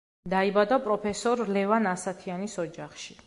[0.31, 3.19] დაიბადა პროფესორ ლევან ასათიანის ოჯახში.